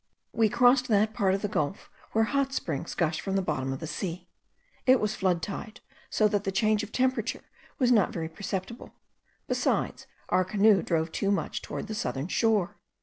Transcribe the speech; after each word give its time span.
We 0.33 0.49
crossed 0.49 0.87
that 0.87 1.13
part 1.13 1.35
of 1.35 1.43
the 1.43 1.47
gulf 1.47 1.87
where 2.13 2.23
hot 2.23 2.53
springs 2.53 2.95
gush 2.95 3.21
from 3.21 3.35
the 3.35 3.41
bottom 3.43 3.71
of 3.71 3.79
the 3.79 3.85
sea. 3.85 4.27
It 4.87 4.99
was 4.99 5.13
flood 5.13 5.43
tide, 5.43 5.79
so 6.09 6.27
that 6.29 6.43
the 6.43 6.51
change 6.51 6.81
of 6.81 6.91
temperature 6.91 7.43
was 7.77 7.91
not 7.91 8.09
very 8.11 8.27
perceptible: 8.27 8.93
besides, 9.47 10.07
our 10.29 10.43
canoe 10.43 10.81
drove 10.81 11.11
too 11.11 11.29
much 11.29 11.61
towards 11.61 11.87
the 11.87 11.93
southern 11.93 12.29
shore. 12.29 12.77